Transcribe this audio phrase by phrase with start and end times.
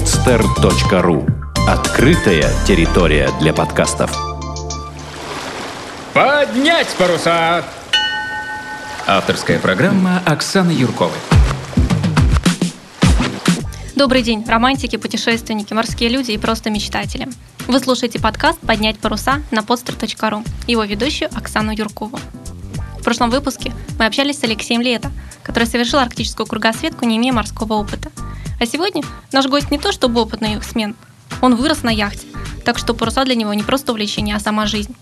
[0.00, 1.30] podster.ru
[1.68, 4.10] Открытая территория для подкастов.
[6.14, 7.62] Поднять паруса!
[9.06, 11.18] Авторская программа Оксаны Юрковой.
[13.94, 17.28] Добрый день, романтики, путешественники, морские люди и просто мечтатели.
[17.68, 22.18] Вы слушаете подкаст «Поднять паруса» на podster.ru, его ведущую Оксану Юркову.
[22.98, 25.10] В прошлом выпуске мы общались с Алексеем Лето,
[25.42, 28.10] который совершил арктическую кругосветку, не имея морского опыта.
[28.60, 30.94] А сегодня наш гость не то чтобы опытный яхтсмен,
[31.40, 32.26] он вырос на яхте,
[32.62, 34.94] так что паруса для него не просто увлечение, а сама жизнь.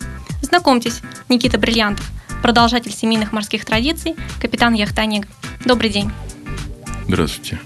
[0.43, 2.09] Знакомьтесь, Никита Бриллиантов,
[2.41, 5.27] продолжатель семейных морских традиций, капитан яхты «Онега».
[5.65, 6.13] Добрый день.
[7.09, 7.59] Здравствуйте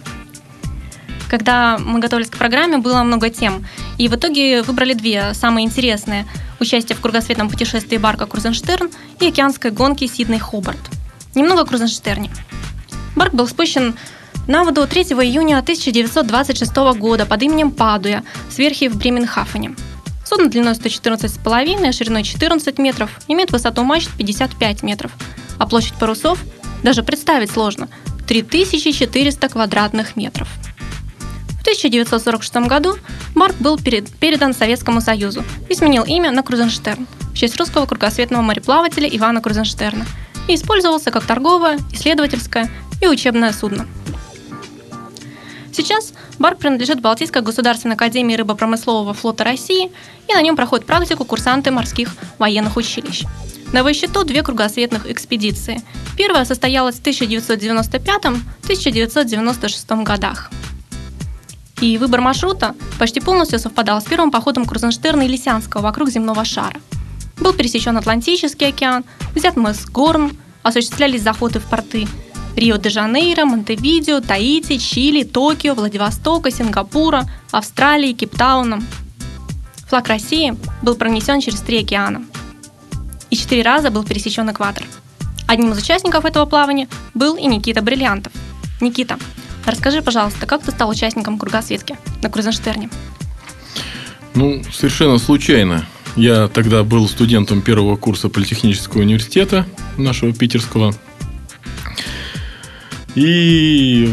[1.28, 3.64] когда мы готовились к программе, было много тем.
[3.96, 6.26] И в итоге выбрали две самые интересные.
[6.60, 10.76] Участие в кругосветном путешествии барка Крузенштерн и океанской гонки Сидней-Хобарт.
[11.34, 12.30] Немного о Крузенштерне.
[13.16, 13.94] Барк был спущен
[14.46, 19.74] на воду 3 июня 1926 года под именем Падуя с верхи в Бременхафене.
[20.24, 25.12] Судно длиной 114,5, а шириной 14 метров, имеет высоту мачт 55 метров,
[25.58, 26.38] а площадь парусов
[26.82, 27.88] даже представить сложно–
[28.26, 30.48] 3400 квадратных метров–
[31.62, 32.96] в 1946 году
[33.36, 39.08] Марк был передан Советскому Союзу и сменил имя на Крузенштерн в честь русского кругосветного мореплавателя
[39.08, 40.04] Ивана Крузенштерна
[40.48, 42.68] и использовался как торговое, исследовательское
[43.00, 43.86] и учебное судно.
[45.72, 49.90] Сейчас Барк принадлежит Балтийской государственной академии рыбопромыслового флота России,
[50.28, 53.24] и на нем проходят практику курсанты морских военных училищ.
[53.72, 55.80] На его счету две кругосветных экспедиции.
[56.16, 60.50] Первая состоялась в 1995-1996 годах.
[61.80, 66.76] И выбор маршрута почти полностью совпадал с первым походом Крузенштерна и Лисянского вокруг земного шара.
[67.38, 72.06] Был пересечен Атлантический океан, взят мыс Горн, осуществлялись заходы в порты
[72.56, 78.82] Рио-де-Жанейро, Монтевидео, Таити, Чили, Токио, Владивостока, Сингапура, Австралии, Кейптауна.
[79.88, 82.24] Флаг России был пронесен через три океана.
[83.30, 84.84] И четыре раза был пересечен экватор.
[85.46, 88.32] Одним из участников этого плавания был и Никита Бриллиантов.
[88.80, 89.18] Никита,
[89.64, 92.90] Расскажи, пожалуйста, как ты стал участником кругосветки на Крузенштерне?
[94.34, 95.86] Ну, совершенно случайно.
[96.16, 100.94] Я тогда был студентом первого курса Политехнического университета нашего питерского.
[103.14, 104.08] И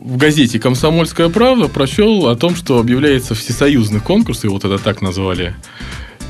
[0.00, 5.54] в газете «Комсомольская правда» прочел о том, что объявляется всесоюзный конкурс, его тогда так назвали,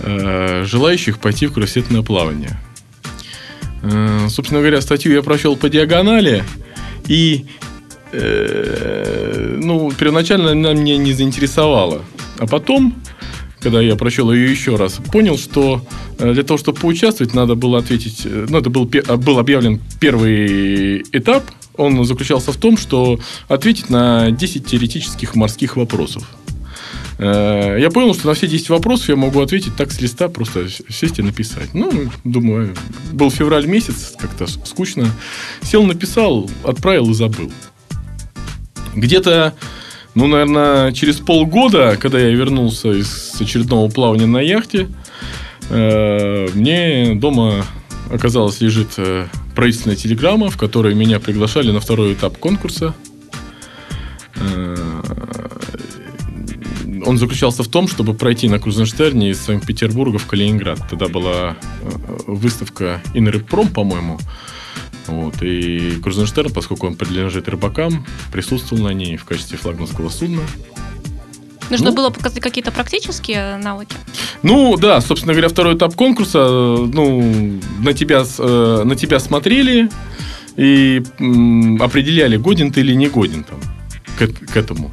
[0.03, 2.61] э, желающих пойти в кругосветное плавание.
[3.83, 6.45] Э, собственно говоря, статью я прочел по диагонали,
[7.09, 7.47] и
[8.13, 12.03] Э, ну, первоначально она меня не заинтересовала.
[12.39, 12.95] А потом,
[13.61, 15.85] когда я прочел ее еще раз, понял, что
[16.19, 18.27] для того, чтобы поучаствовать, надо было ответить...
[18.27, 21.45] Ну, это был, был объявлен первый этап.
[21.77, 23.19] Он заключался в том, что
[23.49, 26.29] ответить на 10 теоретических морских вопросов.
[27.19, 31.19] Я понял, что на все 10 вопросов я могу ответить так с листа, просто сесть
[31.19, 31.73] и написать.
[31.73, 32.75] Ну, думаю,
[33.13, 35.07] был февраль месяц, как-то скучно.
[35.63, 37.53] Сел, написал, отправил и забыл.
[38.95, 39.55] Где-то,
[40.15, 44.89] ну, наверное, через полгода, когда я вернулся из очередного плавания на яхте,
[45.71, 47.65] э, мне дома
[48.11, 52.95] оказалось лежит э, правительственная телеграмма, в которой меня приглашали на второй этап конкурса.
[54.37, 55.03] Э,
[57.05, 60.79] он заключался в том, чтобы пройти на Крузенштерне из Санкт-Петербурга в Калининград.
[60.89, 61.57] Тогда была
[62.27, 64.19] выставка Инрыбпром, по-моему.
[65.07, 70.43] Вот, и Крузенштерн, поскольку он принадлежит рыбакам, присутствовал на ней в качестве флагманского судна.
[71.71, 73.97] Нужно ну, было показать какие-то практические навыки?
[74.43, 79.91] Ну, да, собственно говоря, второй этап конкурса, ну, на тебя, э, на тебя смотрели
[80.57, 81.03] и
[81.81, 83.61] определяли, годен ты или не годен там,
[84.19, 84.93] к, к этому.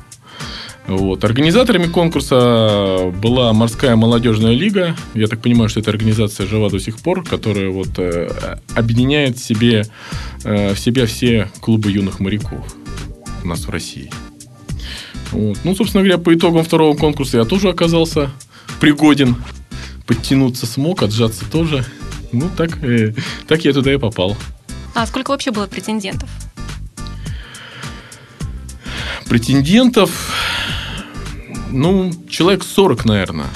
[0.90, 1.24] Вот.
[1.24, 4.96] Организаторами конкурса была морская молодежная лига.
[5.14, 9.44] Я так понимаю, что эта организация жива до сих пор, которая вот, э, объединяет в
[9.44, 9.86] себе,
[10.44, 12.66] э, в себя все клубы юных моряков
[13.44, 14.10] у нас в России.
[15.32, 15.58] Вот.
[15.64, 18.32] Ну, собственно говоря, по итогам второго конкурса я тоже оказался
[18.80, 19.36] пригоден.
[20.06, 21.86] Подтянуться смог, отжаться тоже.
[22.32, 23.14] Ну, так, э,
[23.48, 24.36] так я туда и попал.
[24.96, 26.30] А сколько вообще было претендентов?
[29.28, 30.12] Претендентов
[31.72, 33.48] ну, человек 40, наверное.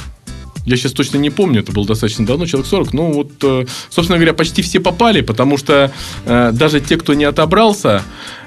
[0.66, 2.94] Я сейчас точно не помню, это было достаточно давно, человек 40.
[2.94, 5.92] Ну, вот, э, собственно говоря, почти все попали, потому что
[6.26, 8.02] э, даже те, кто не отобрался,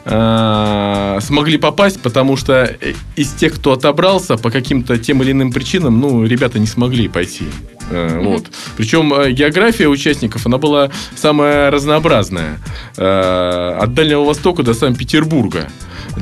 [0.05, 2.75] э, смогли попасть, потому что
[3.17, 7.45] из тех, кто отобрался, по каким-то тем или иным причинам, ну, ребята не смогли пойти.
[7.89, 8.47] Вот.
[8.77, 12.59] Причем география участников, она была самая разнообразная.
[12.97, 15.69] От Дальнего Востока до Санкт-Петербурга.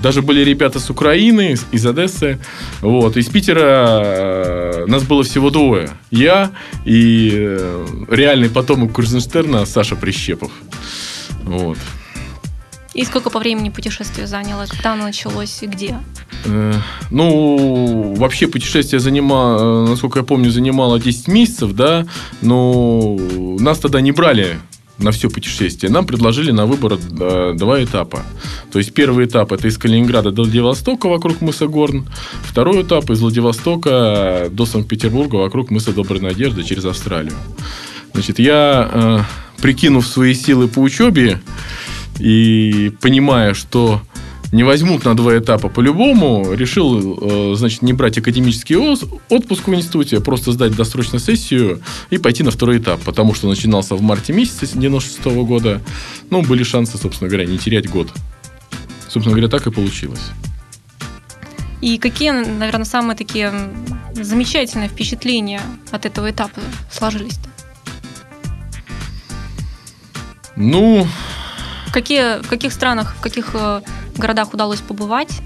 [0.02, 2.38] Даже были ребята с Украины, из Одессы.
[2.80, 3.16] Вот.
[3.16, 5.90] Из Питера э, нас было всего двое.
[6.10, 6.50] Я
[6.84, 10.50] и э, реальный потомок Крузенштерна Саша Прищепов.
[11.42, 11.78] Вот.
[12.94, 14.66] И сколько по времени путешествие заняло?
[14.68, 15.98] Когда оно началось и где?
[16.44, 16.72] Э,
[17.10, 22.06] Ну, вообще путешествие занимало, насколько я помню, занимало 10 месяцев, да,
[22.40, 23.16] но
[23.58, 24.58] нас тогда не брали
[24.98, 25.90] на все путешествие.
[25.90, 28.22] Нам предложили на выбор э, два этапа.
[28.72, 32.06] То есть первый этап это из Калининграда до Владивостока вокруг мыса Горн.
[32.42, 37.34] Второй этап из Владивостока до Санкт-Петербурга вокруг мыса Доброй Надежды через Австралию.
[38.12, 39.18] Значит, я, э,
[39.60, 41.40] прикинув свои силы по учебе
[42.20, 44.00] и понимая, что
[44.54, 48.76] не возьмут на два этапа по-любому, решил, э, значит, не брать академический
[49.28, 53.48] отпуск в институте, а просто сдать досрочно сессию и пойти на второй этап, потому что
[53.48, 55.80] начинался в марте месяце 96 года.
[56.30, 58.12] Ну, были шансы, собственно говоря, не терять год.
[59.08, 60.22] Собственно говоря, так и получилось.
[61.80, 63.52] И какие, наверное, самые такие
[64.14, 66.60] замечательные впечатления от этого этапа
[66.92, 67.48] сложились-то?
[70.54, 71.08] Ну,
[71.94, 73.80] Какие, в каких странах, в каких э,
[74.18, 75.40] городах удалось побывать?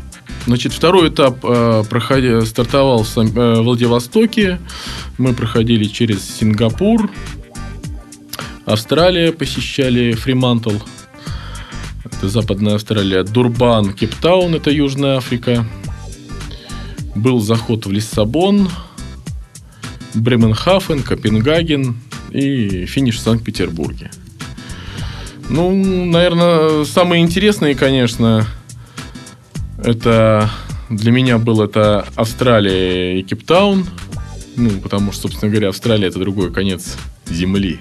[0.47, 4.59] Значит, второй этап э, проходи- стартовал в Сан- э, Владивостоке.
[5.19, 7.11] Мы проходили через Сингапур,
[8.65, 10.73] Австралия, посещали Фримантл.
[12.05, 13.23] Это Западная Австралия.
[13.25, 15.67] Дурбан, Кейптаун, это Южная Африка.
[17.15, 18.69] Был заход в Лиссабон,
[20.15, 21.97] Бременхафен, Копенгаген
[22.31, 24.11] и финиш в Санкт-Петербурге.
[25.49, 28.47] Ну, наверное, самые интересные, конечно,
[29.83, 30.51] это
[30.91, 33.87] для меня был это Австралия и Кейптаун.
[34.57, 36.97] Ну, потому что, собственно говоря, Австралия это другой конец
[37.27, 37.81] Земли.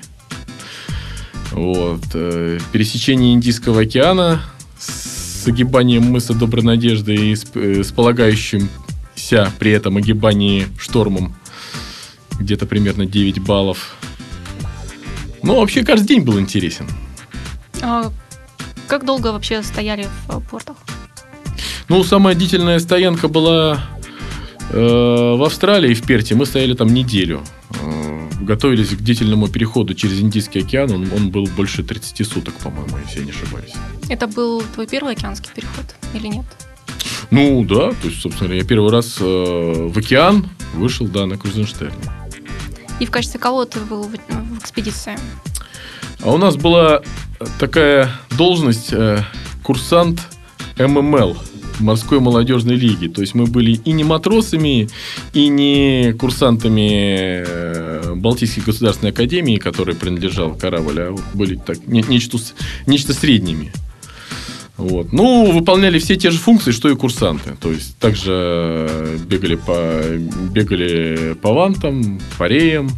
[1.52, 2.04] Вот.
[2.14, 4.42] э, Пересечение Индийского океана
[4.78, 11.36] с огибанием мыса Доброй Надежды и с, э, с полагающимся при этом огибании штормом
[12.40, 13.96] где-то примерно 9 баллов.
[15.42, 16.88] Ну, вообще, каждый день был интересен.
[17.82, 18.12] А
[18.88, 20.78] как долго вообще стояли в портах?
[21.89, 23.81] Ну, самая длительная стоянка была
[24.72, 26.36] э, в Австралии, в Перте.
[26.36, 27.42] Мы стояли там неделю.
[27.81, 30.92] Э, готовились к длительному переходу через Индийский океан.
[30.92, 33.74] Он, он был больше 30 суток, по-моему, если я не ошибаюсь.
[34.10, 36.45] Это был твой первый океанский переход или нет?
[37.31, 37.92] Ну, да.
[37.92, 42.04] То есть, собственно говоря, я первый раз э, в океан вышел, да, на Крузенштерне.
[43.00, 45.18] И в качестве кого ты был в, в экспедиции?
[46.22, 47.01] А у нас была
[47.60, 49.24] такая должность э,
[49.63, 50.19] курсант
[50.78, 51.38] ММЛ
[51.79, 53.07] морской молодежной лиги.
[53.07, 54.89] То есть мы были и не матросами,
[55.33, 62.38] и не курсантами э, Балтийской государственной академии, которой принадлежал корабль, а были так, не- нечто,
[62.85, 63.71] нечто средними.
[64.77, 65.12] Вот.
[65.12, 67.56] Ну, выполняли все те же функции, что и курсанты.
[67.59, 70.01] То есть также э, бегали по,
[70.51, 72.91] бегали по вантам, по реям,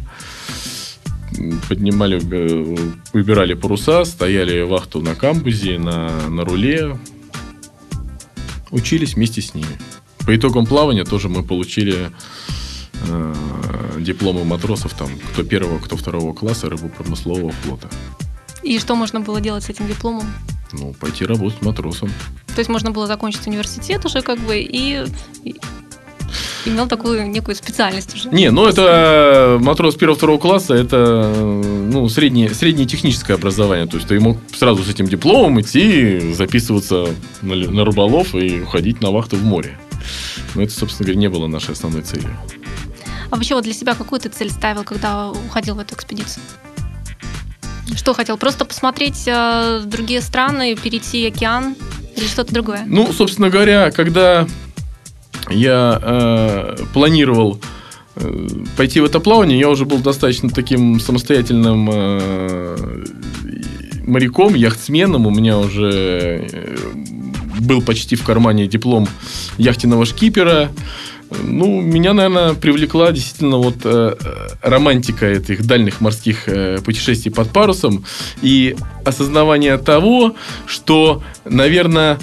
[1.68, 2.76] поднимали, э,
[3.14, 6.98] выбирали паруса, стояли вахту на камбузе, на, на руле,
[8.70, 9.78] учились вместе с ними.
[10.26, 12.10] По итогам плавания тоже мы получили
[13.08, 13.34] э,
[13.98, 17.88] дипломы матросов, там, кто первого, кто второго класса рыбопромыслового флота.
[18.62, 20.30] И что можно было делать с этим дипломом?
[20.72, 22.10] Ну, пойти работать матросом.
[22.48, 25.04] То есть можно было закончить университет уже как бы и,
[25.44, 25.56] и
[26.64, 28.28] имел такую некую специальность уже.
[28.30, 33.86] Не, ну это матрос первого-второго класса, это ну, среднее, среднее техническое образование.
[33.86, 37.08] То есть ты мог сразу с этим дипломом идти, записываться
[37.42, 39.78] на, на рыболов и уходить на вахту в море.
[40.54, 42.36] Но это, собственно говоря, не было нашей основной целью.
[43.30, 46.42] А вообще вот для себя какую ты цель ставил, когда уходил в эту экспедицию?
[47.94, 48.36] Что хотел?
[48.36, 51.76] Просто посмотреть э, другие страны, перейти океан
[52.16, 52.84] или что-то другое?
[52.86, 54.46] Ну, собственно говоря, когда
[55.50, 57.60] я э, планировал
[58.16, 63.04] э, пойти в это плавание, я уже был достаточно таким самостоятельным э,
[64.10, 65.26] моряком, яхтсменом.
[65.26, 66.76] У меня уже э,
[67.60, 69.08] был почти в кармане диплом
[69.58, 70.70] яхтенного шкипера.
[71.44, 74.16] Ну, меня, наверное, привлекла действительно вот э,
[74.62, 78.04] романтика этих дальних морских э, путешествий под парусом
[78.42, 80.34] и осознавание того,
[80.66, 82.18] что, наверное,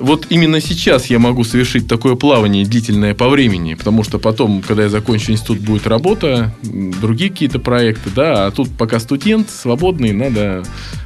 [0.00, 4.84] вот именно сейчас я могу совершить такое плавание длительное по времени, потому что потом, когда
[4.84, 10.64] я закончу институт, будет работа, другие какие-то проекты, да, а тут пока студент, свободный, надо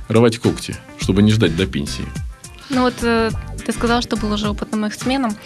[0.08, 2.04] рвать когти, чтобы не ждать до пенсии.
[2.70, 3.30] Ну вот э,
[3.66, 5.36] ты сказал, что был уже опытным эксменом.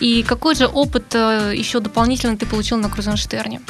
[0.00, 3.60] И какой же опыт э, еще дополнительно ты получил на Крузенштерне?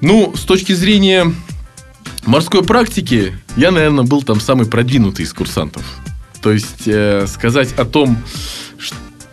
[0.00, 1.32] Ну, с точки зрения
[2.26, 5.82] морской практики, я, наверное, был там самый продвинутый из курсантов.
[6.42, 8.18] То есть э, сказать о том,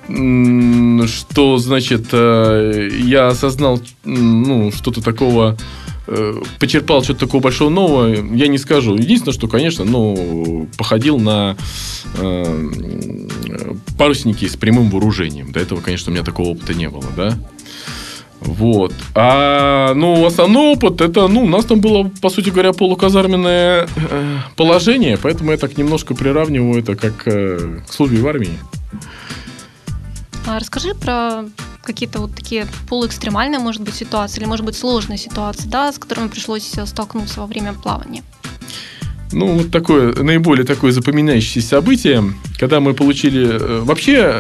[0.08, 5.58] что, значит, э, я осознал ну, что-то такого
[6.06, 8.96] Э, почерпал что-то такого большого нового, я не скажу.
[8.96, 11.56] Единственное, что, конечно, ну, походил на
[12.18, 13.28] э,
[13.98, 15.54] парусники с прямым вооружением.
[15.54, 17.38] До этого, конечно, у меня такого опыта не было, да.
[18.46, 18.94] Вот.
[19.16, 24.38] А, ну, основной опыт, это, ну, у нас там было, по сути говоря, полуказарменное э,
[24.56, 28.58] положение, поэтому я так немножко приравниваю это как э, к службе в армии.
[30.46, 31.46] А расскажи про
[31.84, 36.28] какие-то вот такие полуэкстремальные, может быть, ситуации, или, может быть, сложные ситуации, да, с которыми
[36.28, 38.24] пришлось столкнуться во время плавания?
[39.34, 42.24] Ну, вот такое, наиболее такое запоминающееся событие,
[42.60, 43.48] когда мы получили...
[43.60, 44.32] Э, вообще,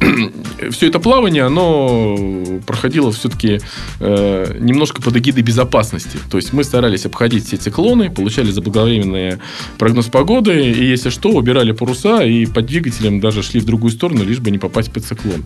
[0.00, 2.16] э, все это плавание, оно
[2.66, 3.60] проходило все-таки
[4.00, 6.18] э, немножко под эгидой безопасности.
[6.30, 9.38] То есть, мы старались обходить все циклоны, получали заблаговременный
[9.76, 14.24] прогноз погоды, и, если что, убирали паруса, и под двигателем даже шли в другую сторону,
[14.24, 15.44] лишь бы не попасть под циклон.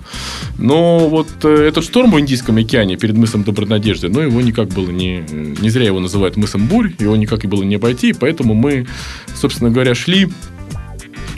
[0.59, 5.25] Но вот этот шторм в Индийском океане перед мысом Добронадежды, ну, его никак было не...
[5.33, 8.87] Не зря его называют мысом Бурь, его никак и было не обойти, поэтому мы
[9.35, 10.29] собственно говоря, шли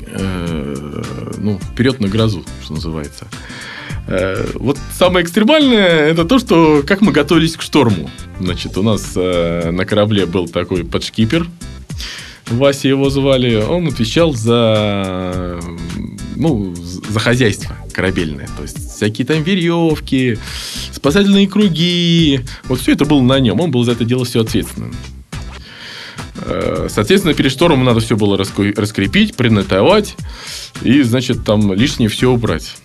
[0.06, 1.02] э,
[1.38, 3.26] ну, вперед на грозу, что называется.
[4.06, 8.10] Э, вот самое экстремальное это то, что как мы готовились к шторму.
[8.40, 11.46] Значит, у нас э, на корабле был такой подшкипер,
[12.46, 15.60] Вася его звали, он отвечал за,
[16.36, 18.48] ну, за хозяйство корабельное.
[18.56, 20.38] То есть, всякие там веревки,
[20.92, 22.40] спасательные круги.
[22.64, 23.60] Вот все это было на нем.
[23.60, 24.94] Он был за это дело все ответственным.
[26.46, 30.16] Э, соответственно, перед штормом надо все было раскрепить, принотовать
[30.82, 32.76] и, значит, там лишнее все убрать.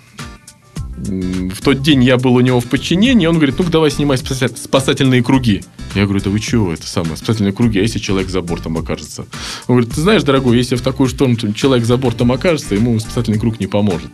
[0.98, 5.24] В тот день я был у него в подчинении, он говорит, ну-ка давай снимай спасательные
[5.24, 5.63] круги.
[5.96, 9.25] Я говорю, да вы чего, это самое, спасательные круги, а если человек за бортом окажется?
[9.68, 13.39] Он говорит, ты знаешь, дорогой, если в такой шторм человек за бортом окажется, ему спасательный
[13.39, 14.12] круг не поможет.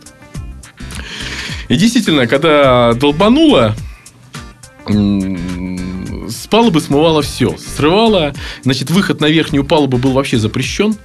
[1.68, 3.74] И действительно, когда долбануло,
[6.28, 7.56] с палубы смывало все.
[7.58, 8.34] Срывало.
[8.62, 10.96] Значит, выход на верхнюю палубу был вообще запрещен.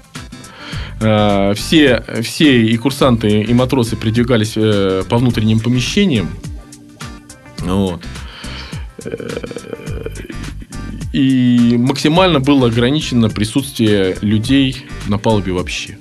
[1.02, 6.30] Э, все, все и курсанты, и матросы передвигались э, по внутренним помещениям.
[7.60, 8.02] Вот.
[9.04, 10.10] Э,
[11.14, 15.98] и максимально было ограничено присутствие людей на палубе вообще.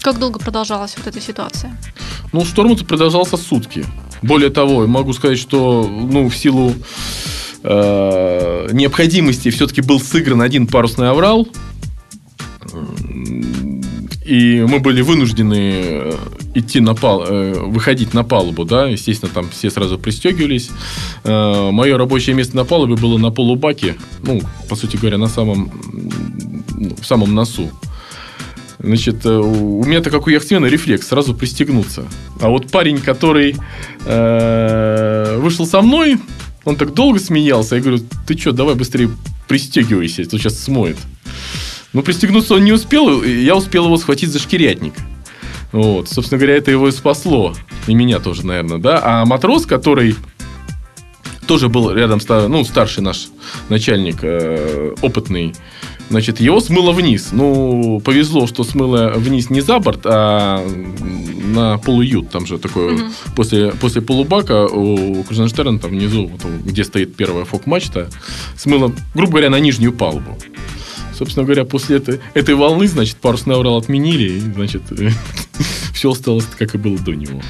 [0.00, 1.78] Как долго продолжалась вот эта ситуация?
[2.32, 3.86] Ну, шторм продолжался сутки.
[4.20, 6.74] Более того, могу сказать, что ну, в силу
[7.64, 11.48] э, необходимости все-таки был сыгран один парусный аврал.
[14.24, 16.12] И мы были вынуждены э,
[16.54, 20.70] идти на пал, э, выходить на палубу, да, естественно, там все сразу пристегивались.
[21.24, 24.40] Э, мое рабочее место на палубе было на полубаке, ну,
[24.70, 25.70] по сути говоря, на самом,
[26.70, 27.70] ну, в самом носу.
[28.78, 32.04] Значит, у меня-то, как у яхтсмена, рефлекс сразу пристегнуться.
[32.40, 33.56] А вот парень, который
[34.04, 36.18] вышел со мной,
[36.64, 37.76] он так долго смеялся.
[37.76, 39.10] Я говорю, ты что, давай быстрее
[39.48, 40.96] пристегивайся, это сейчас смоет.
[41.92, 44.94] Но пристегнуться он не успел, я успел его схватить за шкирятник.
[45.72, 47.54] Вот, собственно говоря, это его и спасло.
[47.86, 49.00] И меня тоже, наверное, да.
[49.02, 50.16] А матрос, который
[51.46, 53.28] тоже был рядом, ну, старший наш
[53.68, 55.54] начальник, э, опытный,
[56.10, 57.30] Значит, его смыло вниз.
[57.32, 60.64] Ну, повезло, что смыло вниз не за борт, а
[61.44, 62.30] на полуют.
[62.30, 62.94] Там же такое...
[62.94, 63.02] Угу.
[63.36, 68.10] После, после полубака у Крузенштерна там внизу, вот, где стоит первая фок-мачта,
[68.56, 70.38] смыло, грубо говоря, на нижнюю палубу.
[71.16, 74.82] Собственно говоря, после этой, этой волны, значит, парусный аврал отменили, и, значит,
[75.94, 77.40] все осталось, как и было до него.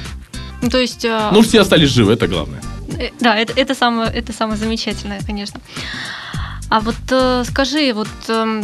[0.61, 1.05] Ну, то есть...
[1.05, 2.61] А, ну, все остались живы, это главное.
[2.97, 5.59] Э, да, это, это, самое, это самое замечательное, конечно.
[6.69, 8.63] А вот э, скажи, вот э,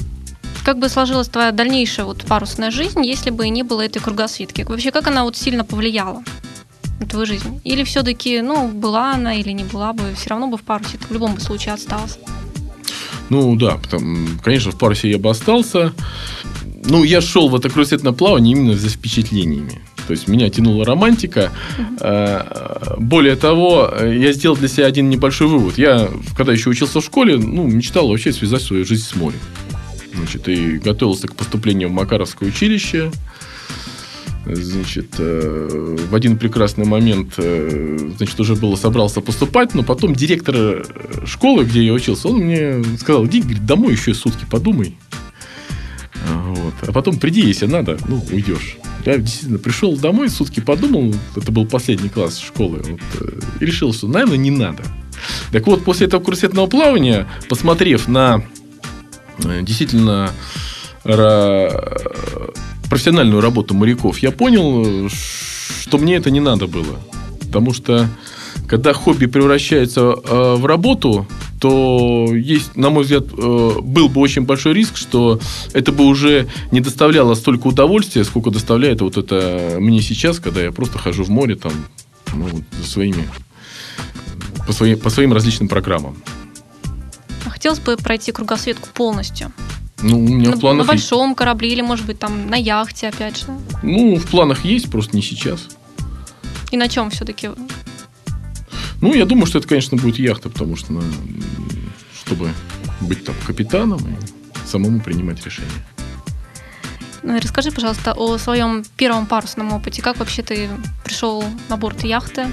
[0.64, 4.64] как бы сложилась твоя дальнейшая вот парусная жизнь, если бы не было этой кругосветки?
[4.64, 6.24] Вообще, как она вот сильно повлияла
[7.00, 7.62] на твою жизнь?
[7.64, 11.12] Или все-таки, ну, была она или не была бы, все равно бы в парусе в
[11.12, 12.18] любом случае осталась?
[13.30, 15.94] Ну да, потому, конечно, в парусе я бы остался.
[16.84, 19.82] Ну, я шел в это кругосветное плавание именно за впечатлениями.
[20.12, 21.54] То есть меня тянула романтика.
[22.02, 25.78] Э, более того, я сделал для себя один небольшой вывод.
[25.78, 29.40] Я, когда еще учился в школе, ну, мечтал вообще связать свою жизнь с морем.
[30.14, 33.10] Значит, и готовился к поступлению в Макаровское училище.
[34.46, 40.86] Значит, э, в один прекрасный момент, э, значит, уже было собрался поступать, но потом директор
[41.26, 44.98] школы, где я учился, он мне сказал, иди, говорит, домой еще сутки подумай.
[46.26, 46.74] Вот.
[46.86, 48.76] А потом приди, если надо, ну, уйдешь.
[49.06, 53.94] Я действительно пришел домой, сутки подумал, это был последний класс школы, вот, э, и решил,
[53.94, 54.84] что, наверное, не надо.
[55.52, 58.44] Так вот, после этого курсетного плавания, посмотрев на
[59.44, 60.32] э, действительно
[62.92, 67.00] профессиональную работу моряков, я понял, что мне это не надо было.
[67.40, 68.08] Потому что
[68.68, 71.26] когда хобби превращается э, в работу,
[71.62, 75.40] то есть, на мой взгляд, э, был бы очень большой риск, что
[75.74, 80.72] это бы уже не доставляло столько удовольствия, сколько доставляет вот это мне сейчас, когда я
[80.72, 81.72] просто хожу в море там,
[82.34, 82.48] ну,
[82.82, 83.30] за своими,
[84.66, 86.18] по своим, по своим различным программам.
[87.46, 89.52] А хотелось бы пройти кругосветку полностью.
[90.02, 90.88] Ну, у меня на, в планах...
[90.88, 93.46] На большом корабле или, может быть, там на яхте, опять же.
[93.84, 95.68] Ну, в планах есть, просто не сейчас.
[96.72, 97.52] И на чем все-таки?
[99.02, 101.02] Ну, я думаю, что это, конечно, будет яхта, потому что, ну,
[102.16, 102.52] чтобы
[103.02, 105.70] быть там капитаном и самому принимать решения.
[107.24, 110.02] Ну, расскажи, пожалуйста, о своем первом парусном опыте.
[110.02, 110.70] Как вообще ты
[111.04, 112.48] пришел на борт яхты?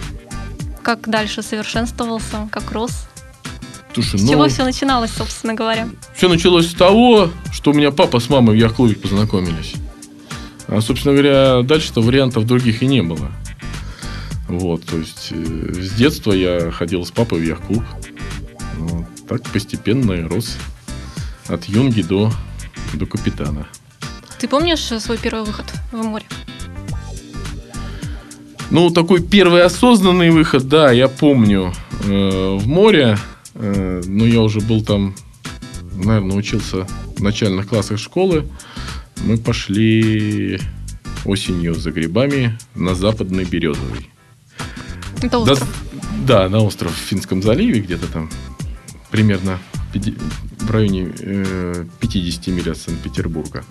[0.82, 2.48] Как дальше совершенствовался?
[2.50, 3.08] Как рос?
[3.94, 5.88] Слушай, с ну, чего все начиналось, собственно говоря?
[6.14, 9.74] Все началось с того, что у меня папа с мамой в яхт-клубе познакомились.
[10.66, 13.32] А, собственно говоря, дальше-то вариантов других и не было.
[14.48, 17.84] Вот, то есть э, с детства я ходил с папой в яхт-клуб.
[18.78, 20.56] Вот, так постепенно и рос
[21.48, 22.32] от юнги до,
[22.94, 23.68] до капитана.
[24.38, 26.26] Ты помнишь свой первый выход в море?
[28.70, 31.72] Ну, такой первый осознанный выход, да, я помню.
[32.04, 33.18] Э, в море
[33.60, 35.14] Э, ну, я уже был там,
[35.92, 36.86] наверное, учился
[37.16, 38.46] в начальных классах школы.
[39.24, 40.60] Мы пошли
[41.24, 44.08] осенью за грибами на западный Березовый.
[45.22, 45.84] Это остров?
[46.26, 48.30] Да, да, на остров в Финском заливе, где-то там
[49.10, 49.58] примерно
[50.60, 51.06] в районе
[52.00, 53.64] 50 э, миль от Санкт-Петербурга.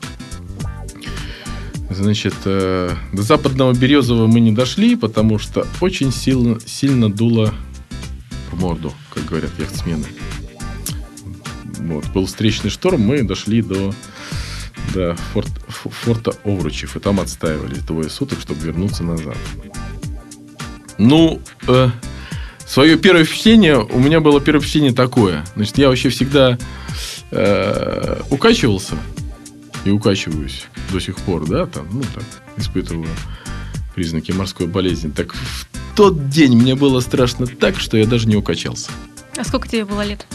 [1.89, 7.53] Значит, э, до западного Березового мы не дошли, потому что очень сильно, сильно дуло
[8.51, 10.05] в морду как говорят яхтсмены.
[11.79, 13.93] Вот, был встречный шторм, мы дошли до,
[14.93, 19.37] до форт, форта Овручев, и там отстаивали двое суток, чтобы вернуться назад.
[20.97, 21.89] Ну, э,
[22.65, 25.45] свое первое впечатление, у меня было первое впечатление такое.
[25.55, 26.57] Значит, я вообще всегда
[27.31, 28.95] э, укачивался
[29.85, 32.23] и укачиваюсь до сих пор, да, там, ну, так,
[32.57, 33.07] испытываю
[33.95, 35.09] признаки морской болезни.
[35.09, 38.91] Так в тот день мне было страшно так, что я даже не укачался.
[39.37, 40.25] А сколько тебе было лет?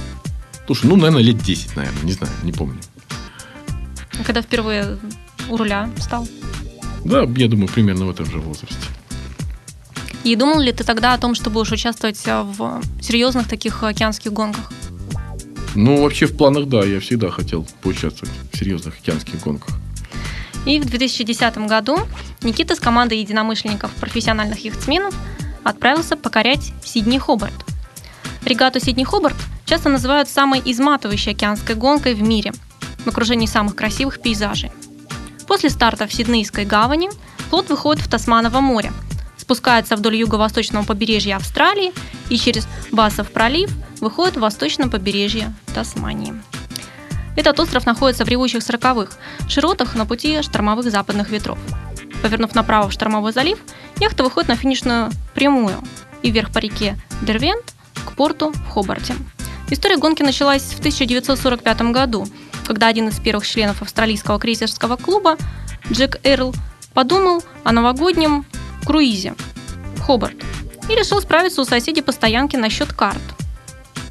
[0.66, 2.79] Слушай, ну, наверное, лет 10, наверное, не знаю, не помню.
[4.18, 4.98] А когда впервые
[5.48, 6.27] у руля стал?
[7.05, 8.77] Да, я думаю, примерно в этом же возрасте.
[10.25, 14.73] И думал ли ты тогда о том, что будешь участвовать в серьезных таких океанских гонках?
[15.75, 19.75] Ну, вообще в планах, да, я всегда хотел поучаствовать в серьезных океанских гонках.
[20.65, 21.99] И в 2010 году
[22.43, 25.15] Никита с командой единомышленников профессиональных яхтсменов
[25.65, 27.55] отправился покорять Сидни-Хобарт.
[28.45, 32.53] Регату Сидни-Хобарт часто называют самой изматывающей океанской гонкой в мире
[33.05, 34.71] в окружении самых красивых пейзажей.
[35.49, 37.11] После старта в Сиднейской гавани
[37.51, 38.93] флот выходит в Тасманово море,
[39.43, 41.93] спускается вдоль юго-восточного побережья Австралии
[42.31, 46.35] и через Басов пролив выходит в восточном побережье Тасмании.
[47.37, 49.11] Этот остров находится в ревущих сороковых
[49.49, 51.59] широтах на пути штормовых западных ветров.
[52.23, 53.59] Повернув направо в штормовой залив,
[54.01, 55.77] яхта выходит на финишную прямую
[56.23, 57.75] и вверх по реке Дервент
[58.07, 59.15] к порту в Хобарте.
[59.71, 62.29] История гонки началась в 1945 году,
[62.65, 65.37] когда один из первых членов австралийского крейсерского клуба,
[65.91, 66.55] Джек Эрл,
[66.95, 68.47] подумал о новогоднем
[68.85, 69.35] круизе
[69.97, 70.37] в Хобарт
[70.88, 73.23] и решил справиться у соседей по стоянке насчет карт.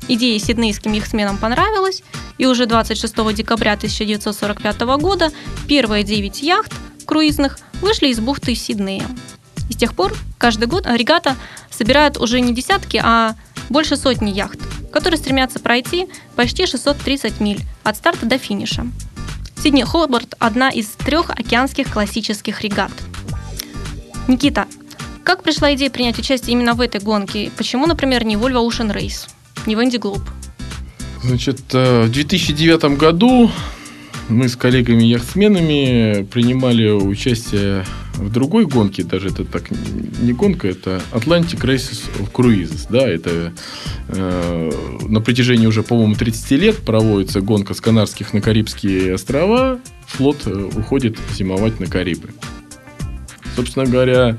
[0.08, 2.04] Идея сиднейским яхтсменам понравилась,
[2.38, 5.32] и уже 26 декабря 1945 года
[5.68, 6.74] первые 9 яхт
[7.06, 9.06] круизных вышли из бухты Сиднея.
[9.70, 11.36] И с тех пор каждый год регата
[11.70, 13.36] собирает уже не десятки, а
[13.70, 14.60] больше сотни яхт,
[14.92, 18.88] которые стремятся пройти почти 630 миль от старта до финиша.
[19.62, 22.92] Сидни Хобарт– одна из трех океанских классических регат.
[24.32, 24.66] Никита,
[25.26, 27.52] как пришла идея принять участие именно в этой гонке?
[27.58, 29.30] Почему, например, не Volvo Ocean Race,
[29.66, 30.24] не Wendy Globe?
[31.22, 33.52] Значит, э, в 2009 году
[34.30, 41.60] мы с коллегами-яхтсменами принимали участие в другой гонке, даже это так не гонка, это Atlantic
[41.60, 43.52] Races of Cruises, да, это
[44.08, 44.72] э,
[45.10, 50.70] на протяжении уже, по-моему, 30 лет проводится гонка с Канарских на Карибские острова, флот э,
[50.74, 52.30] уходит зимовать на Карибы.
[53.56, 54.38] Собственно говоря,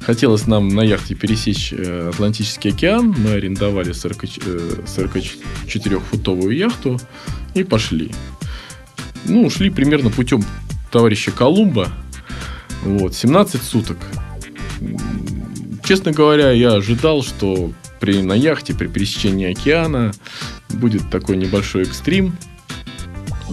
[0.00, 3.14] хотелось нам на яхте пересечь э, Атлантический океан.
[3.16, 6.98] Мы арендовали 40, 44-футовую э, яхту
[7.54, 8.10] и пошли.
[9.26, 10.44] Ну, шли примерно путем
[10.90, 11.88] товарища Колумба.
[12.82, 13.98] Вот, 17 суток.
[15.84, 20.12] Честно говоря, я ожидал, что при, на яхте при пересечении океана
[20.70, 22.36] будет такой небольшой экстрим.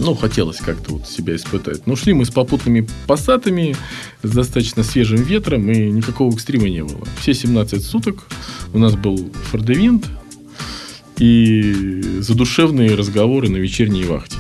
[0.04, 1.86] Ну, хотелось как-то вот себя испытать.
[1.86, 3.76] Но шли мы с попутными пассатами,
[4.24, 7.08] с достаточно свежим ветром, и никакого экстрима не было.
[7.20, 8.26] Все 17 суток
[8.74, 10.08] у нас был фордевинт
[11.18, 14.38] и задушевные разговоры на вечерней вахте.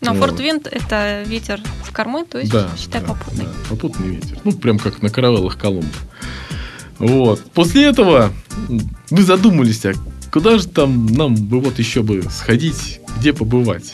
[0.00, 0.18] Но Вот.
[0.18, 3.44] форт-винт– это ветер с кормы, то есть, Да, считай, да, попутный.
[3.44, 4.38] да, попутный ветер.
[4.44, 5.88] Ну, прям как на каравеллах Колумба.
[6.98, 7.42] Вот.
[7.52, 8.32] После этого
[9.10, 9.92] мы задумались, а
[10.32, 13.92] куда же там нам бы вот еще бы сходить, где побывать?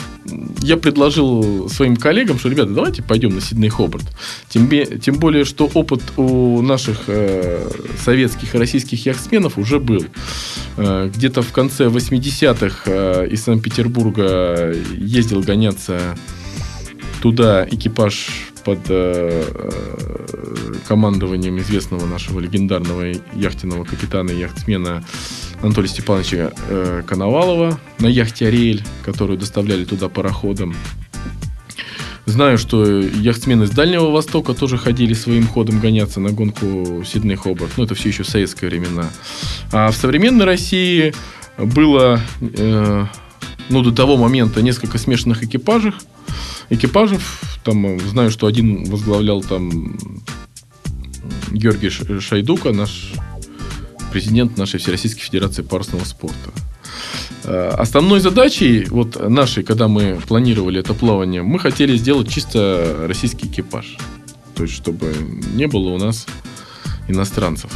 [0.61, 4.05] Я предложил своим коллегам, что, ребята, давайте пойдем на Сидней Хобарт.
[4.49, 4.69] Тем,
[5.01, 10.05] тем более, что опыт у наших э, советских и российских яхтсменов уже был.
[10.77, 16.17] Э, где-то в конце 80-х э, из Санкт-Петербурга ездил гоняться
[17.21, 25.05] туда экипаж под э, э, командованием известного нашего легендарного яхтенного капитана и яхтсмена
[25.63, 30.75] Анатолия Степановича э, Коновалова на яхте «Ариэль», которую доставляли туда пароходом.
[32.27, 37.73] Знаю, что яхтсмены с Дальнего Востока тоже ходили своим ходом гоняться на гонку Сидней Хобарт.
[37.77, 39.09] Ну, это все еще советские времена.
[39.73, 41.15] А в современной России
[41.59, 43.07] было, э,
[43.69, 45.93] ну, до того момента несколько смешанных экипажей.
[46.71, 47.59] Экипажев.
[47.65, 49.97] Там, знаю, что один возглавлял там
[51.51, 53.13] Георгий Шайдука, наш
[54.13, 56.51] президент нашей Всероссийской Федерации парусного спорта.
[57.45, 63.47] Э, Основной задачей вот нашей, когда мы планировали это плавание, мы хотели сделать чисто российский
[63.49, 63.97] экипаж.
[64.55, 65.15] То есть, чтобы
[65.55, 66.27] не было у нас
[67.09, 67.71] иностранцев.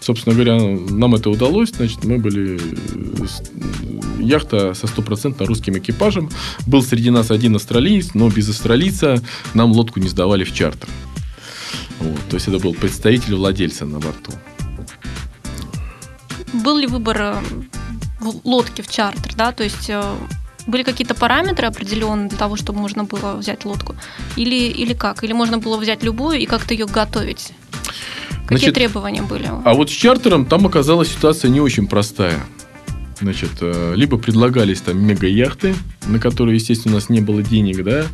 [0.00, 0.56] Собственно говоря,
[0.90, 1.70] нам это удалось.
[1.70, 3.42] Значит, мы были э, с-
[4.20, 6.28] яхта со стопроцентно русским экипажем.
[6.66, 9.22] Был среди нас один австралиец, но без австралийца
[9.54, 10.88] нам лодку не сдавали в чартер.
[12.00, 14.32] Вот, то есть это был представитель владельца на борту.
[16.66, 17.42] Был ли выбор э,
[18.42, 19.52] лодки в чартер, да?
[19.52, 20.02] То есть э,
[20.66, 23.94] были какие-то параметры определенные для того, чтобы можно было взять лодку?
[24.34, 25.22] Или, или как?
[25.22, 27.52] Или можно было взять любую и как-то ее готовить?
[28.46, 29.48] Какие Значит, требования были?
[29.64, 32.44] А вот с чартером там оказалась ситуация не очень простая.
[33.20, 35.74] Значит, э, либо предлагались там мега-яхты,
[36.06, 38.04] на которые, естественно, у нас не было денег, да,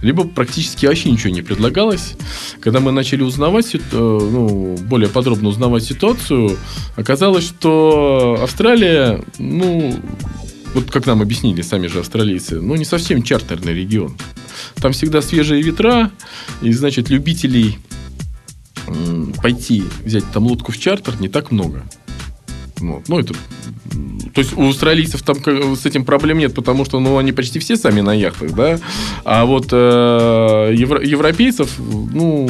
[0.00, 2.14] либо практически вообще ничего не предлагалось.
[2.60, 6.56] Когда мы начали узнавать, э, ну, более подробно узнавать ситуацию,
[6.96, 9.94] оказалось, что Австралия, ну,
[10.72, 14.16] вот как нам объяснили сами же австралийцы, ну, не совсем чартерный регион.
[14.76, 16.10] Там всегда свежие ветра,
[16.62, 17.78] и, значит, любителей
[19.42, 21.84] пойти взять там лодку в чартер не так много.
[22.80, 23.08] Вот.
[23.08, 23.34] Ну, это...
[24.34, 25.36] То есть у австралийцев там
[25.76, 28.78] с этим проблем нет, потому что ну, они почти все сами на яхтах, да.
[29.24, 32.48] А вот э, евро- европейцев, ну,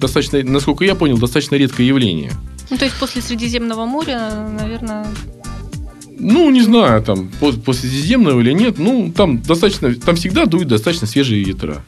[0.00, 2.30] достаточно, насколько я понял, достаточно редкое явление.
[2.70, 5.06] Ну, то есть после Средиземного моря, наверное,
[6.18, 10.68] Ну, не знаю, там, по- после Средиземного или нет, ну, там достаточно, там всегда дуют
[10.68, 11.84] достаточно свежие ветра.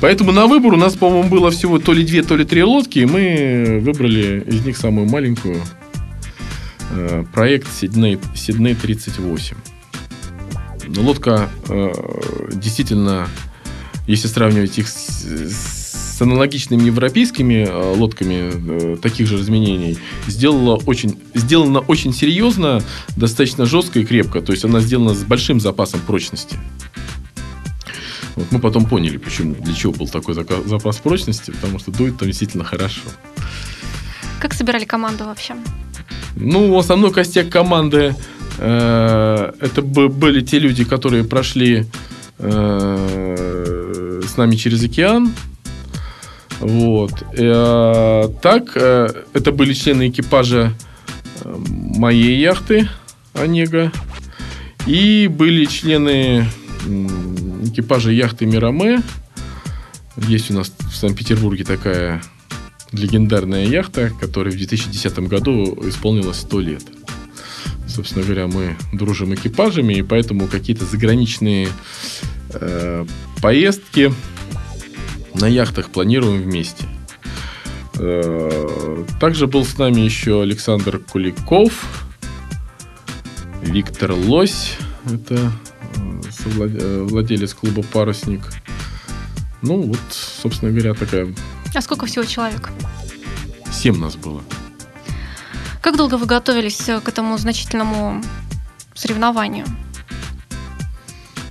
[0.00, 2.98] Поэтому на выбор у нас, по-моему, было всего то ли две, то ли три лодки,
[3.00, 5.60] и мы выбрали из них самую маленькую.
[6.90, 9.56] Э, Проект Сидней, Сидней 38.
[10.88, 11.92] Но лодка э,
[12.52, 13.28] действительно,
[14.06, 21.20] если сравнивать их с, с аналогичными европейскими э, лодками э, таких же изменений, сделала очень,
[21.34, 22.82] сделана очень серьезно,
[23.16, 24.40] достаточно жестко и крепко.
[24.40, 26.58] То есть она сделана с большим запасом прочности.
[28.34, 32.28] Вот мы потом поняли, почему, для чего был такой запас прочности, потому что дует там
[32.28, 33.00] действительно хорошо.
[34.40, 35.54] как собирали команду вообще?
[36.40, 38.14] Ну, основной костяк команды
[38.58, 41.86] э, это бы- были те люди, которые прошли
[42.38, 45.32] э, с нами через океан.
[46.60, 47.12] Вот.
[47.36, 50.72] Э, так, э, это были члены экипажа
[51.42, 52.88] э, моей яхты
[53.34, 53.92] Онега.
[54.86, 56.46] И были члены
[57.64, 59.02] экипажа яхты Мираме.
[60.16, 62.22] Есть у нас в Санкт-Петербурге такая
[62.92, 66.82] легендарная яхта, которой в 2010 году исполнилось 100 лет.
[67.86, 71.68] Собственно говоря, мы дружим экипажами, и поэтому какие-то заграничные
[72.52, 73.06] э,
[73.42, 74.12] поездки
[75.34, 76.84] на яхтах планируем вместе.
[77.98, 82.06] Э, также был с нами еще Александр Куликов,
[83.62, 85.52] Виктор Лось, это
[85.96, 88.42] э, э, владелец клуба «Парусник».
[89.62, 91.34] Ну, вот, собственно говоря, такая...
[91.74, 92.70] А сколько всего человек?
[93.72, 94.42] Семь нас было.
[95.82, 98.22] Как долго вы готовились э, к этому значительному
[98.94, 99.66] соревнованию?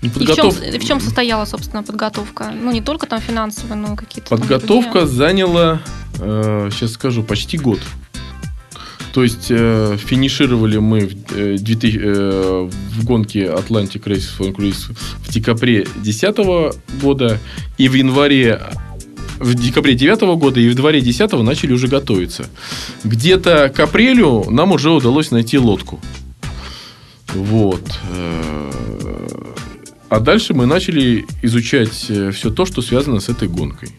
[0.02, 2.52] Ну, И в чем, подготов- в чем состояла, собственно, подготовка?
[2.52, 4.30] Ну, не только там финансовая, но какие-то...
[4.32, 5.08] там Подготовка другие.
[5.16, 5.80] заняла,
[6.20, 7.80] э, сейчас скажу, почти год.
[9.14, 15.86] То есть э, финишировали мы в, э, 2000, э, в гонке Atlantic Race в декабре
[16.04, 17.40] 2010 года
[17.80, 18.62] и в январе
[19.40, 22.50] в декабре 9 года и в январе 10 начали уже готовиться.
[23.04, 26.00] Где-то к апрелю нам уже удалось найти лодку.
[27.34, 27.84] Вот.
[28.10, 28.72] Э,
[30.10, 33.90] А дальше мы начали изучать э, все то, что связано с этой гонкой.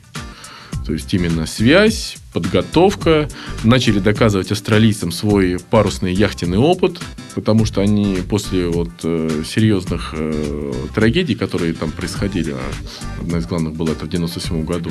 [0.88, 3.28] То есть именно связь, подготовка.
[3.62, 6.98] Начали доказывать австралийцам свой парусный яхтенный опыт,
[7.34, 13.44] потому что они после вот э, серьезных э, трагедий, которые там происходили, а одна из
[13.44, 14.90] главных была это в 97 году,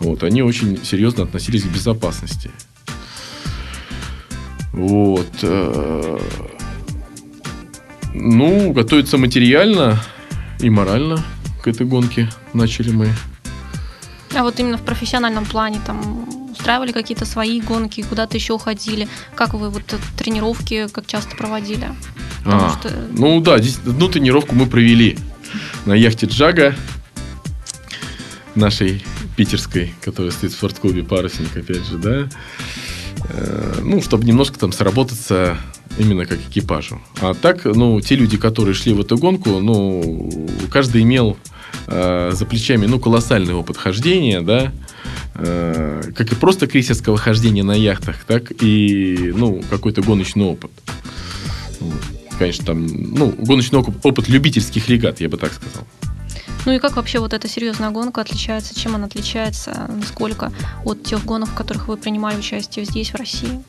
[0.00, 2.50] вот, они очень серьезно относились к безопасности.
[4.74, 5.32] Вот.
[5.40, 6.18] э,
[8.12, 9.98] ну, готовиться материально
[10.60, 11.24] и морально
[11.62, 13.08] к этой гонке начали мы.
[14.42, 19.06] А вот именно в профессиональном плане там устраивали какие-то свои гонки, куда-то еще уходили?
[19.36, 21.88] Как вы вот э, тренировки как часто проводили?
[22.42, 25.16] Потому А, что- Ну да, здесь одну тренировку мы провели
[25.86, 26.74] на яхте Джага,
[28.56, 29.04] нашей
[29.36, 32.28] питерской, которая стоит в спортклубе «Парусник», опять же, да.
[33.28, 35.56] Э, Ну, чтобы немножко там сработаться
[35.98, 37.00] именно как экипажу.
[37.20, 41.36] А так, ну, те люди, которые шли в эту гонку, ну, каждый имел
[41.86, 44.72] э, за плечами, ну, колоссальный опыт хождения, да,
[45.34, 50.70] Э, как и просто крейсерского хождения на яхтах, так и, ну, какой-то гоночный опыт.
[52.38, 55.86] Конечно, там, ну, гоночный оп- опыт любительских регат, я бы так сказал.
[56.64, 58.78] Ну и как вообще вот эта серьезная гонка отличается?
[58.78, 59.90] Чем она отличается?
[59.96, 60.52] Насколько
[60.84, 63.60] от тех гонок, в которых вы принимали участие здесь, в России?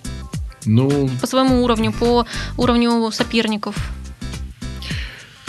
[0.65, 2.25] Ну, По своему уровню, по
[2.57, 3.75] уровню соперников?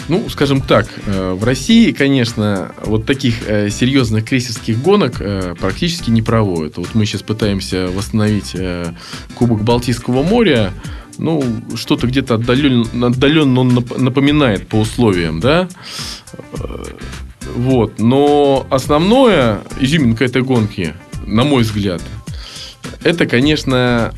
[0.09, 6.11] Ну, скажем так, э, в России, конечно, вот таких э, серьезных крейсерских гонок э, практически
[6.11, 6.77] не проводят.
[6.77, 8.55] Вот мы сейчас пытаемся восстановить
[9.35, 10.73] Кубок Балтийского моря.
[11.17, 11.43] Ну,
[11.75, 15.69] что-то где-то отдаленно, отдаленно он нап- напоминает по условиям, да?
[17.55, 17.99] Вот.
[17.99, 22.03] Но основное изюминка этой гонки, на мой взгляд,
[23.03, 24.13] это, конечно,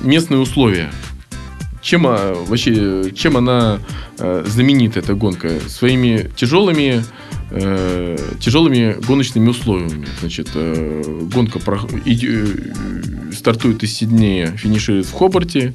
[0.00, 0.90] местные условия.
[1.82, 3.78] Чем, а, вообще, чем она
[4.18, 5.48] э, знаменита, эта гонка?
[5.68, 7.02] Своими тяжелыми,
[7.50, 10.06] э, тяжелыми гоночными условиями.
[10.20, 15.74] Значит, э, гонка прох- иди- э, стартует из Сиднея, финиширует в Хобарте.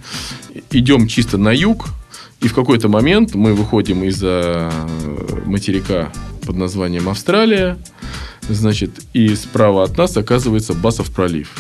[0.72, 1.88] Идем чисто на юг.
[2.42, 4.72] И в какой-то момент мы выходим из-за
[5.46, 6.12] материка
[6.46, 7.78] под названием Австралия.
[8.48, 11.52] Значит, и справа от нас оказывается Басов пролив.